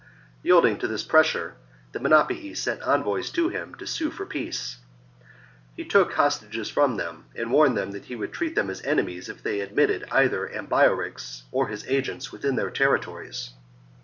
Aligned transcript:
Yielding 0.41 0.79
to 0.79 0.87
this 0.87 1.03
pressure, 1.03 1.53
the 1.91 1.99
Menapii 1.99 2.57
sent 2.57 2.81
envoys 2.81 3.29
to 3.29 3.49
him 3.49 3.75
to 3.75 3.85
sue 3.85 4.09
for 4.09 4.25
peace. 4.25 4.77
He 5.77 5.85
took 5.85 6.13
hostages, 6.13 6.71
from 6.71 6.97
them, 6.97 7.25
and 7.35 7.51
warned 7.51 7.77
them 7.77 7.91
that 7.91 8.05
he 8.05 8.15
would 8.15 8.33
treat 8.33 8.55
them 8.55 8.71
as 8.71 8.81
enemies 8.81 9.29
if 9.29 9.43
they 9.43 9.59
admitted 9.61 10.07
either 10.11 10.49
Ambiorix 10.49 11.43
or 11.51 11.67
his 11.67 11.85
agents 11.85 12.31
within 12.31 12.55
their 12.55 12.71
territories. 12.71 13.51